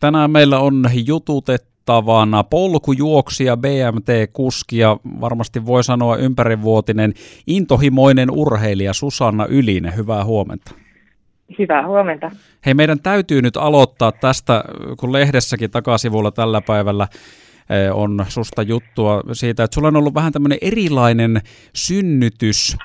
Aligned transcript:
Tänään 0.00 0.30
meillä 0.30 0.58
on 0.58 0.84
jututettavana 1.06 2.44
polkujuoksija, 2.44 3.56
BMT-kuski 3.56 4.78
ja 4.78 4.96
varmasti 5.20 5.66
voi 5.66 5.84
sanoa 5.84 6.16
ympärivuotinen 6.16 7.14
intohimoinen 7.46 8.30
urheilija 8.30 8.92
Susanna 8.92 9.46
Ylinen. 9.46 9.96
Hyvää 9.96 10.24
huomenta. 10.24 10.74
Hyvää 11.58 11.86
huomenta. 11.86 12.30
Hei, 12.66 12.74
meidän 12.74 13.00
täytyy 13.00 13.42
nyt 13.42 13.56
aloittaa 13.56 14.12
tästä, 14.12 14.64
kun 15.00 15.12
lehdessäkin 15.12 15.70
takasivulla 15.70 16.30
tällä 16.30 16.60
päivällä 16.60 17.08
eh, 17.70 17.96
on 17.96 18.24
susta 18.28 18.62
juttua 18.62 19.22
siitä, 19.32 19.64
että 19.64 19.74
sulla 19.74 19.88
on 19.88 19.96
ollut 19.96 20.14
vähän 20.14 20.32
tämmöinen 20.32 20.58
erilainen 20.60 21.40
synnytys 21.74 22.76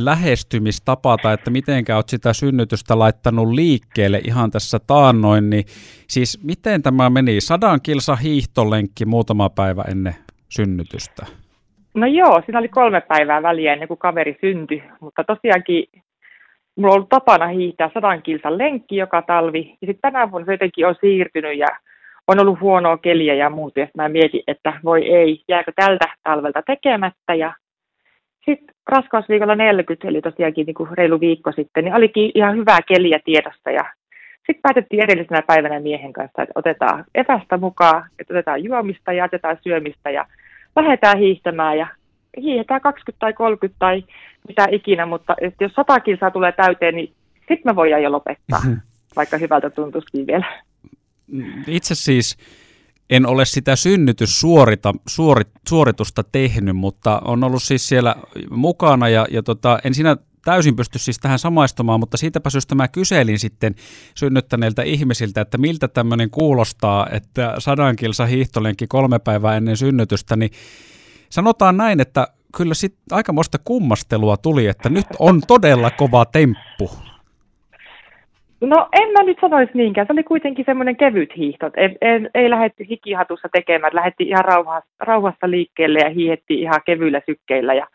lähestymistapa 0.00 1.16
tai 1.16 1.34
että 1.34 1.50
miten 1.50 1.84
olet 1.96 2.08
sitä 2.08 2.32
synnytystä 2.32 2.98
laittanut 2.98 3.48
liikkeelle 3.48 4.20
ihan 4.24 4.50
tässä 4.50 4.78
taannoin, 4.86 5.50
niin 5.50 5.64
siis 6.08 6.44
miten 6.44 6.82
tämä 6.82 7.10
meni? 7.10 7.40
Sadan 7.40 7.80
kilsa 7.82 8.16
hiihtolenkki 8.16 9.04
muutama 9.04 9.50
päivä 9.50 9.84
ennen 9.88 10.14
synnytystä. 10.48 11.26
No 11.94 12.06
joo, 12.06 12.42
siinä 12.46 12.58
oli 12.58 12.68
kolme 12.68 13.00
päivää 13.00 13.42
väliä 13.42 13.72
ennen 13.72 13.88
kuin 13.88 13.98
kaveri 13.98 14.38
syntyi, 14.40 14.82
mutta 15.00 15.24
tosiaankin 15.24 15.84
mulla 16.76 16.92
on 16.92 16.96
ollut 16.96 17.08
tapana 17.08 17.46
hiihtää 17.46 17.90
sadan 17.94 18.22
kilsan 18.22 18.58
lenkki 18.58 18.96
joka 18.96 19.22
talvi, 19.22 19.76
ja 19.80 19.86
sitten 19.86 20.12
tänä 20.12 20.30
vuonna 20.30 20.46
se 20.46 20.52
jotenkin 20.52 20.86
on 20.86 20.94
siirtynyt 21.00 21.58
ja 21.58 21.66
on 22.26 22.40
ollut 22.40 22.60
huonoa 22.60 22.98
keliä 22.98 23.34
ja 23.34 23.50
muuta, 23.50 23.80
ja 23.80 23.86
mä 23.96 24.08
mietin, 24.08 24.42
että 24.46 24.80
voi 24.84 25.14
ei, 25.14 25.42
jääkö 25.48 25.72
tältä 25.76 26.08
talvelta 26.22 26.62
tekemättä, 26.66 27.34
ja 27.34 27.54
sitten 28.44 28.74
raskausviikolla 28.86 29.54
40, 29.54 30.08
eli 30.08 30.20
tosiaankin 30.20 30.66
niin 30.66 30.74
kuin 30.74 30.90
reilu 30.92 31.20
viikko 31.20 31.52
sitten, 31.52 31.84
niin 31.84 31.94
olikin 31.94 32.30
ihan 32.34 32.56
hyvää 32.56 32.78
keliä 32.88 33.18
tiedossa, 33.24 33.70
ja 33.70 33.84
sitten 34.36 34.62
päätettiin 34.62 35.02
edellisenä 35.02 35.42
päivänä 35.46 35.80
miehen 35.80 36.12
kanssa, 36.12 36.42
että 36.42 36.52
otetaan 36.54 37.04
evästä 37.14 37.56
mukaan, 37.56 38.04
että 38.18 38.34
otetaan 38.34 38.64
juomista 38.64 39.12
ja 39.12 39.24
otetaan 39.24 39.58
syömistä, 39.62 40.10
ja 40.10 40.26
lähdetään 40.76 41.18
hiihtämään, 41.18 41.78
ja 41.78 41.86
hiihetään 42.36 42.80
20 42.80 43.20
tai 43.20 43.32
30 43.32 43.78
tai 43.78 44.04
mitä 44.48 44.66
ikinä, 44.70 45.06
mutta 45.06 45.36
että 45.40 45.64
jos 45.64 45.72
100 45.72 46.00
kilsaa 46.00 46.30
tulee 46.30 46.52
täyteen, 46.52 46.94
niin 46.94 47.12
sitten 47.38 47.62
me 47.64 47.76
voidaan 47.76 48.02
jo 48.02 48.12
lopettaa, 48.12 48.60
mm-hmm. 48.64 48.80
vaikka 49.16 49.36
hyvältä 49.36 49.70
tuntuisikin 49.70 50.26
vielä. 50.26 50.62
Itse 51.66 51.94
siis 51.94 52.36
en 53.10 53.26
ole 53.26 53.44
sitä 53.44 53.76
synnytyssuorita, 53.76 54.94
suorit, 55.08 55.48
suoritusta 55.68 56.24
tehnyt, 56.24 56.76
mutta 56.76 57.22
on 57.24 57.44
ollut 57.44 57.62
siis 57.62 57.88
siellä 57.88 58.16
mukana 58.50 59.08
ja, 59.08 59.26
ja 59.30 59.42
tota, 59.42 59.78
en 59.84 59.94
siinä 59.94 60.16
täysin 60.44 60.76
pysty 60.76 60.98
siis 60.98 61.18
tähän 61.18 61.38
samaistumaan, 61.38 62.00
mutta 62.00 62.16
siitäpä 62.16 62.50
syystä 62.50 62.74
mä 62.74 62.88
kyselin 62.88 63.38
sitten 63.38 63.74
synnyttäneiltä 64.14 64.82
ihmisiltä, 64.82 65.40
että 65.40 65.58
miltä 65.58 65.88
tämmöinen 65.88 66.30
kuulostaa, 66.30 67.06
että 67.12 67.54
sadan 67.58 67.96
kilsa 67.96 68.26
kolme 68.88 69.18
päivää 69.18 69.56
ennen 69.56 69.76
synnytystä, 69.76 70.36
niin 70.36 70.50
sanotaan 71.30 71.76
näin, 71.76 72.00
että 72.00 72.28
kyllä 72.56 72.74
sitten 72.74 73.02
aikamoista 73.10 73.58
kummastelua 73.58 74.36
tuli, 74.36 74.66
että 74.66 74.88
nyt 74.88 75.06
on 75.18 75.42
todella 75.46 75.90
kova 75.90 76.24
temppu. 76.24 77.09
No 78.60 78.88
en 78.92 79.08
mä 79.12 79.22
nyt 79.22 79.38
sanoisi 79.40 79.72
niinkään. 79.74 80.06
Se 80.06 80.12
oli 80.12 80.22
kuitenkin 80.22 80.64
semmoinen 80.64 80.96
kevyt 80.96 81.36
hiihto. 81.36 81.70
Ei, 81.76 81.96
ei, 82.00 82.20
ei 82.34 82.50
lähdetty 82.50 82.88
hikihatussa 82.88 83.48
tekemään. 83.52 83.94
Lähdettiin 83.94 84.28
ihan 84.28 84.44
rauhassa, 84.44 84.90
rauhassa 85.00 85.50
liikkeelle 85.50 85.98
ja 85.98 86.10
hiihettiin 86.10 86.60
ihan 86.60 86.80
kevyillä 86.86 87.20
sykkeillä. 87.26 87.74
Ja... 87.74 87.86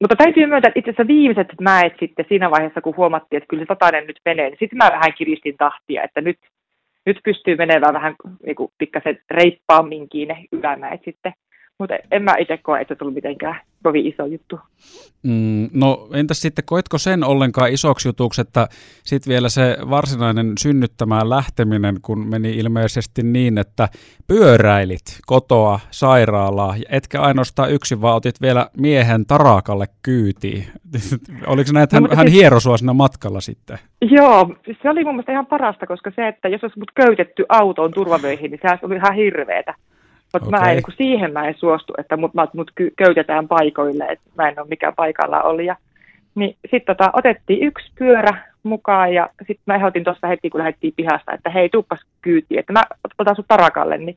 Mutta 0.00 0.16
täytyy 0.16 0.46
myöntää, 0.46 0.68
että 0.68 0.78
itse 0.78 0.90
asiassa 0.90 1.06
viimeiset 1.06 1.60
mäet 1.60 1.92
sitten 2.00 2.24
siinä 2.28 2.50
vaiheessa, 2.50 2.80
kun 2.80 2.96
huomattiin, 2.96 3.36
että 3.36 3.48
kyllä 3.48 3.62
se 3.62 3.68
satainen 3.68 4.06
nyt 4.06 4.20
menee, 4.24 4.50
niin 4.50 4.58
sitten 4.60 4.76
mä 4.76 4.90
vähän 4.92 5.14
kiristin 5.18 5.56
tahtia, 5.56 6.02
että 6.02 6.20
nyt, 6.20 6.38
nyt 7.06 7.18
pystyy 7.24 7.56
menemään 7.56 7.94
vähän 7.94 8.14
niin 8.46 8.56
kuin 8.56 8.72
pikkasen 8.78 9.18
reippaamminkin 9.30 10.28
ne 10.28 10.44
ylämäet 10.52 11.00
sitten. 11.04 11.32
Mutta 11.78 11.94
en 12.10 12.22
mä 12.22 12.36
itse 12.38 12.56
koe, 12.56 12.80
että 12.80 12.96
tullut 12.96 13.14
mitenkään 13.14 13.60
kovin 13.82 14.06
iso 14.06 14.26
juttu. 14.26 14.60
Mm, 15.22 15.68
no 15.74 16.08
entäs 16.14 16.40
sitten, 16.40 16.64
koetko 16.64 16.98
sen 16.98 17.24
ollenkaan 17.24 17.72
isoksi 17.72 18.08
jutuksi, 18.08 18.40
että 18.40 18.68
sitten 19.02 19.30
vielä 19.30 19.48
se 19.48 19.76
varsinainen 19.90 20.52
synnyttämään 20.58 21.30
lähteminen, 21.30 21.96
kun 22.02 22.28
meni 22.28 22.50
ilmeisesti 22.50 23.22
niin, 23.22 23.58
että 23.58 23.88
pyöräilit 24.26 25.20
kotoa 25.26 25.80
sairaalaa, 25.90 26.74
etkä 26.88 27.20
ainoastaan 27.20 27.72
yksin, 27.72 28.02
vaan 28.02 28.16
otit 28.16 28.40
vielä 28.42 28.66
miehen 28.76 29.26
tarakalle 29.26 29.86
kyytiin. 30.02 30.64
Oliko 31.46 31.70
näin, 31.72 31.84
että 31.84 31.96
hän, 31.96 32.02
no, 32.02 32.16
hän 32.16 32.30
siis, 32.30 32.78
siinä 32.78 32.92
matkalla 32.92 33.40
sitten? 33.40 33.78
Joo, 34.00 34.54
se 34.82 34.90
oli 34.90 35.04
mun 35.04 35.14
mielestä 35.14 35.32
ihan 35.32 35.46
parasta, 35.46 35.86
koska 35.86 36.12
se, 36.16 36.28
että 36.28 36.48
jos 36.48 36.62
olisi 36.62 36.78
mut 36.78 36.90
köytetty 36.94 37.44
autoon 37.48 37.92
turvavöihin, 37.92 38.50
niin 38.50 38.60
se 38.62 38.86
oli 38.86 38.96
ihan 38.96 39.14
hirveetä. 39.14 39.74
Mutta 40.32 40.48
okay. 40.48 40.60
mä 40.60 40.70
en, 40.70 40.76
niin 40.76 40.96
siihen 40.96 41.32
mä 41.32 41.48
en 41.48 41.54
suostu, 41.58 41.92
että 41.98 42.16
mut, 42.16 42.32
mut 42.54 42.70
köytetään 42.96 43.48
paikoille, 43.48 44.04
että 44.04 44.24
mä 44.36 44.48
en 44.48 44.60
ole 44.60 44.68
mikään 44.68 44.94
paikalla 44.96 45.42
oli. 45.42 45.66
niin 46.34 46.56
sitten 46.70 46.96
tota, 46.96 47.10
otettiin 47.12 47.62
yksi 47.62 47.92
pyörä 47.98 48.52
mukaan 48.62 49.14
ja 49.14 49.28
sitten 49.38 49.62
mä 49.66 49.74
ehdotin 49.74 50.04
tuossa 50.04 50.26
heti, 50.26 50.50
kun 50.50 50.58
lähdettiin 50.58 50.94
pihasta, 50.96 51.32
että 51.32 51.50
hei, 51.50 51.68
tuppas 51.68 52.00
kyytiin, 52.22 52.60
että 52.60 52.72
mä 52.72 52.82
otan 53.18 53.36
sut 53.36 53.48
tarakalle, 53.48 53.98
niin 53.98 54.16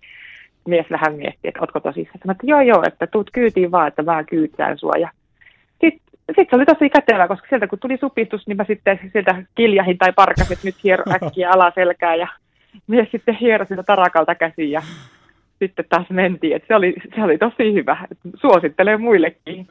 mies 0.68 0.86
vähän 0.92 1.16
mietti, 1.16 1.48
että 1.48 1.62
ootko 1.62 1.80
tosissaan. 1.80 2.20
Mä 2.26 2.32
että 2.32 2.48
joo 2.48 2.62
joo, 2.62 2.84
että 2.88 3.08
tuut 3.08 3.30
kyytiin 3.34 3.72
vaan, 3.72 3.88
että 3.88 4.04
mä 4.04 4.24
kyytään 4.24 4.78
sua. 4.78 4.94
Ja 5.00 5.10
sitten 5.82 6.02
sit 6.36 6.50
se 6.50 6.56
oli 6.56 6.66
tosi 6.66 6.90
kätevä, 6.90 7.28
koska 7.28 7.48
sieltä 7.50 7.68
kun 7.68 7.80
tuli 7.80 7.98
supistus, 7.98 8.48
niin 8.48 8.58
mä 8.58 8.66
sitten 8.68 9.00
sieltä 9.14 9.44
kiljahin 9.56 9.98
tai 9.98 10.14
parkasin, 10.14 10.54
että 10.54 10.68
nyt 10.68 10.84
hiero 10.84 11.04
äkkiä 11.16 11.50
alaselkää 11.52 12.16
ja 12.16 12.28
mies 12.88 13.12
sitten 13.12 13.36
hiero 13.36 13.66
sitä 13.66 13.84
tarakalta 13.84 14.36
käsiin 14.36 14.72
ja 14.72 14.82
sitten 15.60 15.86
taas 15.90 16.10
mentiin. 16.10 16.56
Että 16.56 16.68
se, 16.68 16.76
oli, 16.76 16.94
se 17.16 17.24
oli 17.24 17.38
tosi 17.38 17.74
hyvä. 17.74 18.08
Suosittelen 18.42 19.02
muillekin. 19.02 19.68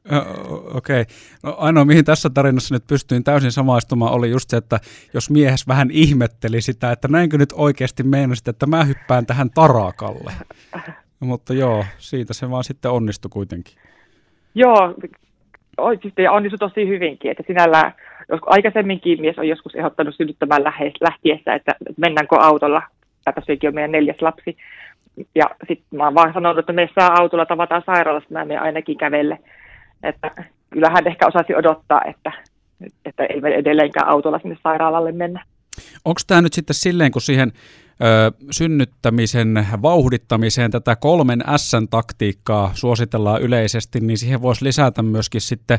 Okei. 0.75 1.01
Okay. 1.01 1.05
No 1.43 1.55
ainoa, 1.59 1.85
mihin 1.85 2.05
tässä 2.05 2.31
tarinassa 2.31 2.75
nyt 2.75 2.85
pystyin 2.87 3.25
täysin 3.25 3.53
samaistumaan, 3.53 4.13
oli 4.13 4.31
just 4.31 4.51
se, 4.51 4.57
että 4.57 4.79
jos 5.15 5.31
miehes 5.31 5.69
vähän 5.69 5.89
ihmetteli 5.91 6.61
sitä, 6.61 6.93
että 6.93 7.09
näinkö 7.09 7.39
nyt 7.39 7.53
oikeasti 7.57 8.03
meinasit, 8.03 8.49
että 8.49 8.67
mä 8.67 8.85
hyppään 8.85 9.27
tähän 9.27 9.51
tarakalle. 9.51 10.33
No, 11.21 11.27
mutta 11.27 11.55
joo, 11.55 11.85
siitä 11.99 12.35
se 12.35 12.51
vaan 12.51 12.65
sitten 12.65 12.91
onnistui 12.91 13.29
kuitenkin. 13.29 13.75
Joo, 14.55 14.95
oikeasti 15.79 16.23
ja 16.23 16.33
onnistui 16.33 16.59
tosi 16.59 16.89
hyvinkin, 16.89 17.31
että 17.31 17.43
sinällään 17.47 17.95
jos 18.29 18.41
aikaisemminkin 18.47 19.21
mies 19.21 19.39
on 19.39 19.49
joskus 19.49 19.75
ehdottanut 19.75 20.15
synnyttämään 20.15 20.65
lähtiessä, 21.01 21.55
että 21.55 21.75
mennäänkö 21.97 22.37
autolla, 22.37 22.83
tosiaankin 23.35 23.69
on 23.69 23.75
meidän 23.75 23.93
neljäs 23.93 24.23
lapsi, 24.23 24.57
ja 25.35 25.45
sitten 25.69 25.99
mä 25.99 26.05
oon 26.05 26.15
vaan 26.15 26.33
sanonut, 26.33 26.59
että 26.59 26.73
me 26.73 26.89
saa 26.95 27.21
autolla 27.21 27.47
tavataan 27.47 27.83
sairaalasta, 27.87 28.33
mä 28.33 28.45
menen 28.45 28.63
ainakin 28.63 28.99
kävelle. 28.99 29.39
Että 30.03 30.31
kyllähän 30.71 31.07
ehkä 31.07 31.27
osasi 31.27 31.55
odottaa, 31.55 32.03
että, 32.05 32.33
että 33.05 33.25
ei 33.25 33.41
edelleenkään 33.59 34.09
autolla 34.09 34.39
sinne 34.39 34.57
sairaalalle 34.63 35.13
mennä. 35.13 35.45
Onko 36.05 36.21
tämä 36.27 36.43
nyt 36.43 36.53
sitten 36.53 36.75
silleen, 36.75 37.13
kun 37.13 37.23
siihen 37.23 37.53
ö, 38.03 38.33
synnyttämisen 38.51 39.67
vauhdittamiseen 39.83 40.71
tätä 40.71 40.97
kolmen 40.97 41.45
S-taktiikkaa 41.57 42.71
suositellaan 42.75 43.43
yleisesti, 43.43 44.01
niin 44.01 44.19
siihen 44.19 44.43
voisi 44.43 44.65
lisätä 44.65 45.03
myöskin 45.03 45.41
sitten 45.41 45.79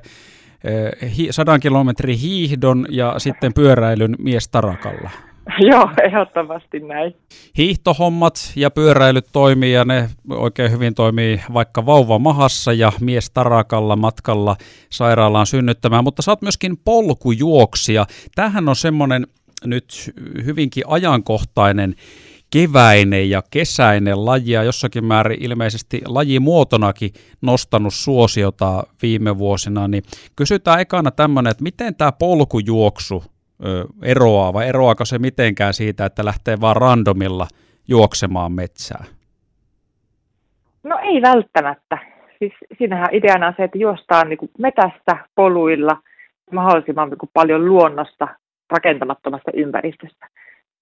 sadan 1.31 1.59
kilometrin 1.59 2.17
hiihdon 2.17 2.85
ja 2.89 3.13
sitten 3.17 3.53
pyöräilyn 3.53 4.15
mies 4.19 4.47
tarakalla? 4.47 5.09
Joo, 5.71 5.89
ehdottomasti 6.03 6.79
näin. 6.79 7.15
Hiihtohommat 7.57 8.51
ja 8.55 8.71
pyöräilyt 8.71 9.25
toimii 9.31 9.73
ja 9.73 9.85
ne 9.85 10.09
oikein 10.29 10.71
hyvin 10.71 10.95
toimii 10.95 11.41
vaikka 11.53 11.85
vauva 11.85 12.19
mahassa 12.19 12.73
ja 12.73 12.91
mies 13.01 13.31
tarakalla 13.31 13.95
matkalla 13.95 14.55
sairaalaan 14.89 15.45
synnyttämään, 15.45 16.03
mutta 16.03 16.21
sä 16.21 16.31
oot 16.31 16.41
myöskin 16.41 16.77
polkujuoksija. 16.77 18.05
Tämähän 18.35 18.69
on 18.69 18.75
semmoinen 18.75 19.27
nyt 19.65 20.13
hyvinkin 20.45 20.83
ajankohtainen 20.87 21.95
keväinen 22.49 23.29
ja 23.29 23.43
kesäinen 23.51 24.25
laji 24.25 24.51
ja 24.51 24.63
jossakin 24.63 25.05
määrin 25.05 25.43
ilmeisesti 25.43 26.01
lajimuotonakin 26.05 27.13
nostanut 27.41 27.93
suosiota 27.93 28.83
viime 29.01 29.37
vuosina, 29.37 29.87
niin 29.87 30.03
kysytään 30.35 30.79
ekana 30.79 31.11
tämmöinen, 31.11 31.51
että 31.51 31.63
miten 31.63 31.95
tämä 31.95 32.11
polkujuoksu 32.11 33.23
eroaa 34.01 34.53
vai 34.53 34.67
eroaako 34.67 35.05
se 35.05 35.19
mitenkään 35.19 35.73
siitä, 35.73 36.05
että 36.05 36.25
lähtee 36.25 36.61
vaan 36.61 36.75
randomilla 36.75 37.47
juoksemaan 37.87 38.51
metsää? 38.51 39.03
No 40.83 40.99
ei 41.03 41.21
välttämättä. 41.21 41.97
Siis 42.39 42.53
siinähän 42.77 43.07
ideana 43.11 43.47
on 43.47 43.53
se, 43.57 43.63
että 43.63 43.77
juostaan 43.77 44.29
niin 44.29 44.51
metässä, 44.57 45.27
poluilla, 45.35 45.97
mahdollisimman 46.51 47.09
niin 47.09 47.29
paljon 47.33 47.65
luonnosta, 47.65 48.27
rakentamattomasta 48.69 49.51
ympäristöstä. 49.53 50.27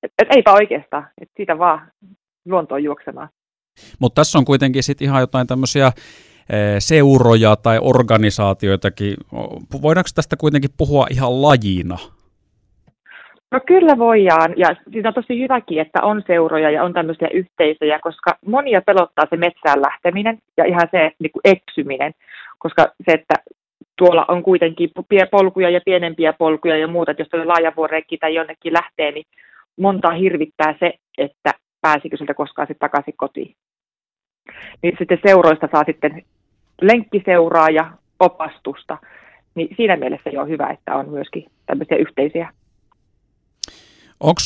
Et, 0.03 0.11
et 0.21 0.27
eipä 0.35 0.51
oikeastaan, 0.53 1.07
että 1.21 1.33
siitä 1.37 1.57
vaan 1.57 1.91
luontoon 2.45 2.83
juoksemaan. 2.83 3.29
Mutta 3.99 4.19
tässä 4.19 4.37
on 4.37 4.45
kuitenkin 4.45 4.83
sitten 4.83 5.05
ihan 5.05 5.21
jotain 5.21 5.47
tämmöisiä 5.47 5.91
seuroja 6.79 7.55
tai 7.55 7.79
organisaatioitakin. 7.81 9.17
Voidaanko 9.81 10.09
tästä 10.15 10.37
kuitenkin 10.37 10.69
puhua 10.77 11.07
ihan 11.11 11.41
lajina? 11.41 11.97
No 13.53 13.59
kyllä 13.65 13.97
voidaan, 13.97 14.53
ja 14.57 14.75
siinä 14.91 15.09
on 15.09 15.13
tosi 15.13 15.39
hyväkin, 15.39 15.79
että 15.79 16.01
on 16.03 16.23
seuroja 16.27 16.69
ja 16.69 16.83
on 16.83 16.93
tämmöisiä 16.93 17.27
yhteisöjä, 17.33 17.99
koska 17.99 18.37
monia 18.45 18.81
pelottaa 18.81 19.25
se 19.29 19.37
metsään 19.37 19.81
lähteminen 19.81 20.37
ja 20.57 20.65
ihan 20.65 20.87
se 20.91 21.11
niin 21.19 21.31
kuin 21.31 21.41
eksyminen, 21.43 22.13
koska 22.59 22.87
se, 23.05 23.11
että 23.11 23.35
tuolla 23.97 24.25
on 24.27 24.43
kuitenkin 24.43 24.89
polkuja 25.31 25.69
ja 25.69 25.81
pienempiä 25.85 26.33
polkuja 26.33 26.77
ja 26.77 26.87
muuta, 26.87 27.11
että 27.11 27.21
jos 27.21 27.41
on 27.41 27.47
laajavuoreikki 27.47 28.17
tai 28.17 28.35
jonnekin 28.35 28.73
lähtee, 28.73 29.11
niin 29.11 29.25
montaa 29.79 30.11
hirvittää 30.11 30.75
se, 30.79 30.93
että 31.17 31.51
pääsikö 31.81 32.17
sieltä 32.17 32.33
koskaan 32.33 32.67
sitten 32.67 32.89
takaisin 32.89 33.17
kotiin. 33.17 33.55
Niin 34.83 34.95
sitten 34.97 35.19
seuroista 35.27 35.69
saa 35.71 35.83
sitten 35.85 36.23
lenkkiseuraa 36.81 37.69
ja 37.69 37.91
opastusta, 38.19 38.97
niin 39.55 39.75
siinä 39.77 39.97
mielessä 39.97 40.29
jo 40.29 40.45
hyvä, 40.45 40.67
että 40.67 40.95
on 40.95 41.09
myöskin 41.09 41.45
tämmöisiä 41.65 41.97
yhteisiä 41.97 42.49
Onko 44.23 44.41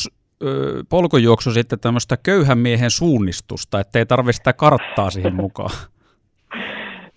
polkujuoksu 0.90 1.50
sitten 1.50 1.80
tämmöistä 1.80 2.16
köyhän 2.22 2.58
miehen 2.58 2.90
suunnistusta, 2.90 3.80
ettei 3.80 4.06
tarvitse 4.06 4.36
sitä 4.36 4.52
karttaa 4.52 5.10
siihen 5.10 5.34
mukaan? 5.44 5.70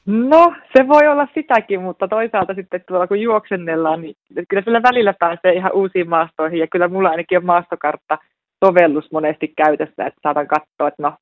No, 0.05 0.53
se 0.77 0.87
voi 0.87 1.07
olla 1.07 1.27
sitäkin, 1.33 1.81
mutta 1.81 2.07
toisaalta 2.07 2.53
sitten 2.53 2.83
tuolla 2.87 3.07
kun 3.07 3.21
juoksennellaan, 3.21 4.01
niin 4.01 4.15
kyllä 4.49 4.63
sillä 4.63 4.81
välillä 4.83 5.13
pääsee 5.19 5.53
ihan 5.53 5.73
uusiin 5.73 6.09
maastoihin, 6.09 6.59
ja 6.59 6.67
kyllä 6.67 6.87
mulla 6.87 7.09
ainakin 7.09 7.37
on 7.37 7.45
maastokartta 7.45 8.17
sovellus 8.65 9.11
monesti 9.11 9.53
käytössä, 9.57 10.05
että 10.05 10.19
saatan 10.23 10.47
katsoa, 10.47 10.87
että 10.87 11.03
no, 11.03 11.13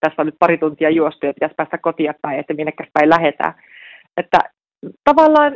tässä 0.00 0.22
on 0.22 0.26
nyt 0.26 0.36
pari 0.38 0.58
tuntia 0.58 0.90
juostu 0.90 1.26
ja 1.26 1.34
pitäisi 1.34 1.54
päästä 1.54 1.78
kotia 1.78 2.14
päin, 2.22 2.40
että 2.40 2.54
minnekäs 2.54 2.88
päin 2.92 3.10
lähetään. 3.10 3.54
Että 4.16 4.38
tavallaan 5.04 5.52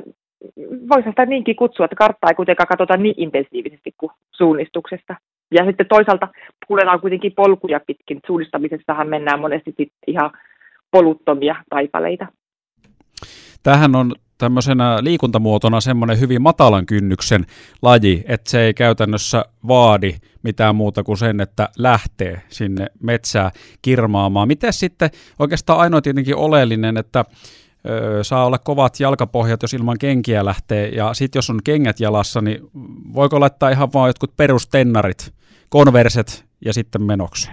voisi 0.89 1.09
sitä 1.09 1.27
niinkin 1.27 1.57
kutsua, 1.57 1.85
että 1.85 1.97
karttaa 1.97 2.31
ei 2.31 2.35
kuitenkaan 2.35 2.67
katsota 2.67 2.97
niin 2.97 3.15
intensiivisesti 3.17 3.95
kuin 3.99 4.13
suunnistuksesta. 4.31 5.17
Ja 5.51 5.65
sitten 5.65 5.87
toisaalta 5.89 6.29
kuljetaan 6.67 7.01
kuitenkin 7.01 7.33
polkuja 7.37 7.81
pitkin. 7.87 8.21
Suunnistamisessahan 8.27 9.09
mennään 9.09 9.41
monesti 9.41 9.75
ihan 10.07 10.31
poluttomia 10.91 11.57
taipaleita. 11.71 12.27
Tähän 13.63 13.95
on 13.97 14.15
tämmöisenä 14.39 14.99
liikuntamuotona 15.01 15.81
semmoinen 15.81 16.21
hyvin 16.21 16.43
matalan 16.43 16.87
kynnyksen 16.87 17.45
laji, 17.83 18.25
että 18.29 18.51
se 18.51 18.61
ei 18.61 18.75
käytännössä 18.75 19.45
vaadi 19.69 20.15
mitään 20.43 20.77
muuta 20.77 21.03
kuin 21.03 21.19
sen, 21.19 21.41
että 21.41 21.69
lähtee 21.79 22.43
sinne 22.49 22.87
metsään 23.03 23.51
kirmaamaan. 23.83 24.49
Miten 24.49 24.73
sitten 24.73 25.11
oikeastaan 25.39 25.79
ainoa 25.79 26.01
tietenkin 26.01 26.37
oleellinen, 26.37 26.97
että 26.97 27.25
saa 28.23 28.47
olla 28.47 28.59
kovat 28.59 29.01
jalkapohjat, 29.01 29.63
jos 29.63 29.75
ilman 29.75 29.97
kenkiä 30.01 30.45
lähtee, 30.45 30.89
ja 30.89 31.15
sitten 31.15 31.39
jos 31.39 31.51
on 31.51 31.61
kengät 31.65 32.01
jalassa, 32.01 32.41
niin 32.41 32.59
voiko 33.15 33.41
laittaa 33.41 33.71
ihan 33.71 33.89
vaan 33.95 34.09
jotkut 34.09 34.37
perustennarit, 34.37 35.33
konverset 35.69 36.45
ja 36.65 36.73
sitten 36.73 37.03
menoksi? 37.03 37.51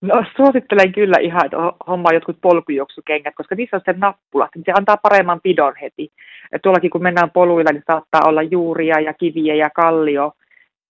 No 0.00 0.24
suosittelen 0.36 0.92
kyllä 0.92 1.18
ihan, 1.20 1.44
että 1.44 1.56
hommaa 1.86 2.12
jotkut 2.12 2.36
polkujuoksukengät, 2.40 3.34
koska 3.34 3.54
niissä 3.54 3.76
on 3.76 3.82
se 3.84 3.94
nappula, 3.98 4.48
niin 4.54 4.64
se 4.66 4.72
antaa 4.78 4.96
paremman 4.96 5.40
pidon 5.42 5.72
heti. 5.82 6.12
Et 6.52 6.62
tuollakin 6.62 6.90
kun 6.90 7.02
mennään 7.02 7.30
poluilla, 7.30 7.72
niin 7.72 7.82
saattaa 7.92 8.20
olla 8.24 8.42
juuria 8.42 9.00
ja 9.00 9.14
kiviä 9.14 9.54
ja 9.54 9.70
kallio, 9.70 10.32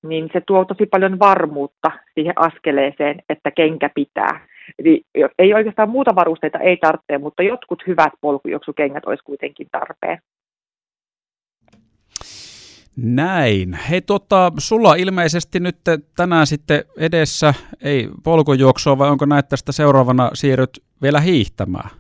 niin 0.02 0.30
se 0.32 0.40
tuo 0.46 0.64
tosi 0.64 0.86
paljon 0.86 1.18
varmuutta 1.18 1.90
siihen 2.14 2.34
askeleeseen, 2.36 3.22
että 3.28 3.50
kenkä 3.50 3.90
pitää. 3.94 4.40
Eli 4.78 5.02
ei 5.38 5.54
oikeastaan 5.54 5.90
muuta 5.90 6.14
varusteita 6.14 6.58
ei 6.58 6.76
tarvitse, 6.76 7.18
mutta 7.18 7.42
jotkut 7.42 7.82
hyvät 7.86 8.12
polkujuoksukengät 8.20 9.04
olisi 9.06 9.24
kuitenkin 9.24 9.68
tarpeen. 9.72 10.18
Näin. 12.96 13.74
Hei, 13.90 14.00
tota, 14.00 14.52
sulla 14.58 14.94
ilmeisesti 14.94 15.60
nyt 15.60 15.76
tänään 16.16 16.46
sitten 16.46 16.84
edessä 16.98 17.54
ei 17.82 18.08
polkujuoksua, 18.24 18.98
vai 18.98 19.10
onko 19.10 19.26
näet 19.26 19.48
tästä 19.48 19.72
seuraavana 19.72 20.30
siirryt 20.34 20.82
vielä 21.02 21.20
hiihtämään? 21.20 21.90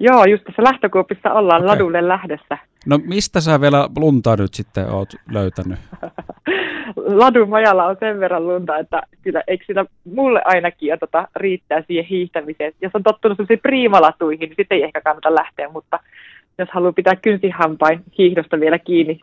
Joo, 0.00 0.24
just 0.24 0.44
tässä 0.44 0.62
lähtökuopissa 0.62 1.32
ollaan 1.32 1.62
okay. 1.62 1.74
ladulle 1.74 2.08
lähdössä. 2.08 2.58
No 2.86 2.98
mistä 3.04 3.40
sä 3.40 3.60
vielä 3.60 3.88
lunta 3.98 4.36
nyt 4.36 4.54
sitten 4.54 4.90
oot 4.90 5.08
löytänyt? 5.30 5.78
ladun 6.96 7.48
majalla 7.48 7.84
on 7.84 7.96
sen 8.00 8.20
verran 8.20 8.48
lunta, 8.48 8.78
että 8.78 9.02
kyllä 9.22 9.42
eikö 9.46 9.64
sitä 9.66 9.84
mulle 10.04 10.42
ainakin 10.44 10.88
ja 10.88 10.98
tota, 10.98 11.28
riittää 11.36 11.82
siihen 11.86 12.04
hiihtämiseen. 12.04 12.72
Jos 12.80 12.94
on 12.94 13.02
tottunut 13.02 13.36
sellaisiin 13.36 13.60
priimalatuihin, 13.62 14.48
niin 14.48 14.56
sitten 14.56 14.76
ei 14.76 14.84
ehkä 14.84 15.00
kannata 15.00 15.34
lähteä, 15.34 15.68
mutta 15.68 16.00
jos 16.58 16.68
haluaa 16.72 16.92
pitää 16.92 17.16
kynsihampain 17.16 18.00
hiihdosta 18.18 18.60
vielä 18.60 18.78
kiinni 18.78 19.20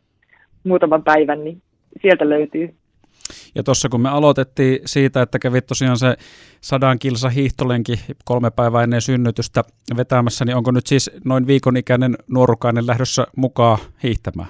muutaman 0.63 1.03
päivän, 1.03 1.44
niin 1.44 1.62
sieltä 2.01 2.29
löytyy. 2.29 2.75
Ja 3.56 3.63
tuossa 3.63 3.89
kun 3.89 4.01
me 4.01 4.09
aloitettiin 4.09 4.79
siitä, 4.85 5.21
että 5.21 5.39
kävit 5.39 5.65
tosiaan 5.65 5.97
se 5.97 6.15
sadan 6.62 7.00
kilsa 7.00 7.29
hiihtolenki 7.29 7.94
kolme 8.25 8.51
päivää 8.51 8.83
ennen 8.83 9.01
synnytystä 9.01 9.63
vetämässä, 9.97 10.45
niin 10.45 10.56
onko 10.56 10.71
nyt 10.71 10.88
siis 10.88 11.12
noin 11.25 11.47
viikon 11.47 11.77
ikäinen 11.77 12.15
nuorukainen 12.27 12.88
lähdössä 12.88 13.27
mukaan 13.35 13.77
hiihtämään? 14.03 14.50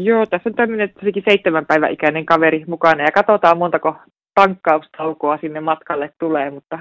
Joo, 0.00 0.26
tässä 0.26 0.48
on 0.48 0.54
tämmöinen 0.54 0.92
seitsemän 1.24 1.66
päivän 1.66 1.92
ikäinen 1.92 2.26
kaveri 2.26 2.64
mukana 2.66 3.04
ja 3.04 3.12
katsotaan 3.12 3.58
montako 3.58 3.96
tankkaustaukoa 4.34 5.38
sinne 5.40 5.60
matkalle 5.60 6.10
tulee, 6.20 6.50
mutta 6.50 6.78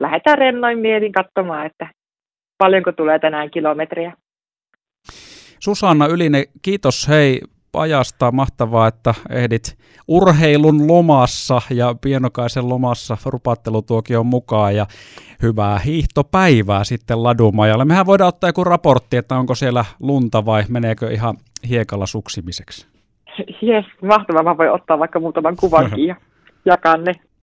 lähdetään 0.00 0.38
rennoin 0.38 0.78
mielin 0.78 1.12
katsomaan, 1.12 1.66
että 1.66 1.88
paljonko 2.58 2.92
tulee 2.92 3.18
tänään 3.18 3.50
kilometriä. 3.50 4.12
Susanna 5.58 6.06
Ylinen, 6.06 6.44
kiitos 6.62 7.08
hei 7.08 7.40
ajasta. 7.72 8.32
Mahtavaa, 8.32 8.88
että 8.88 9.14
ehdit 9.30 9.78
urheilun 10.08 10.88
lomassa 10.88 11.62
ja 11.70 11.94
pienokaisen 12.00 12.68
lomassa 12.68 13.16
rupattelutuokion 13.26 14.26
mukaan 14.26 14.76
ja 14.76 14.86
hyvää 15.42 15.78
hiihtopäivää 15.78 16.84
sitten 16.84 17.22
Ladumajalle. 17.22 17.84
Mehän 17.84 18.06
voidaan 18.06 18.28
ottaa 18.28 18.48
joku 18.48 18.64
raportti, 18.64 19.16
että 19.16 19.36
onko 19.36 19.54
siellä 19.54 19.84
lunta 20.00 20.44
vai 20.44 20.62
meneekö 20.68 21.10
ihan 21.10 21.36
hiekalla 21.68 22.06
suksimiseksi. 22.06 22.86
Jes, 23.62 23.84
mahtavaa. 24.02 24.42
Mä 24.42 24.58
voin 24.58 24.70
ottaa 24.70 24.98
vaikka 24.98 25.20
muutaman 25.20 25.56
kuvankin 25.56 26.06
ja 26.06 26.16
jakaa 26.64 26.96
ne 26.96 27.12